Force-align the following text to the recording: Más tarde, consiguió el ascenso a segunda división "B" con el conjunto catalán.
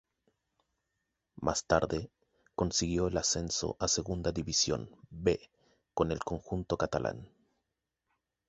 Más 1.35 1.67
tarde, 1.67 2.09
consiguió 2.55 3.05
el 3.07 3.17
ascenso 3.17 3.77
a 3.79 3.87
segunda 3.87 4.31
división 4.31 4.89
"B" 5.11 5.51
con 5.93 6.11
el 6.11 6.23
conjunto 6.23 6.75
catalán. 6.75 7.29